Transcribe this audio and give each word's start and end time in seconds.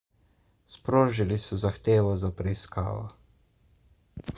sprožili 0.75 1.37
so 1.43 1.57
zahtevo 1.65 2.17
za 2.25 2.33
preiskavo 2.41 3.05